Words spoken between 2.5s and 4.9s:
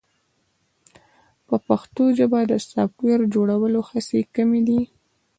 د سافټویر جوړولو هڅې کمې دي.